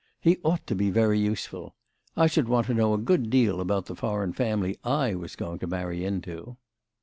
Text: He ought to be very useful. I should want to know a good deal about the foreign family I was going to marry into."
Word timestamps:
He 0.19 0.39
ought 0.43 0.65
to 0.65 0.73
be 0.73 0.89
very 0.89 1.19
useful. 1.19 1.75
I 2.17 2.25
should 2.25 2.49
want 2.49 2.65
to 2.65 2.73
know 2.73 2.95
a 2.95 2.97
good 2.97 3.29
deal 3.29 3.61
about 3.61 3.85
the 3.85 3.93
foreign 3.95 4.33
family 4.33 4.79
I 4.83 5.13
was 5.13 5.35
going 5.35 5.59
to 5.59 5.67
marry 5.67 6.03
into." 6.05 6.57